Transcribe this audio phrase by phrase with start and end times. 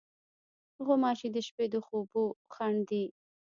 [0.85, 3.03] غوماشې د شپې د خوبو خنډ دي.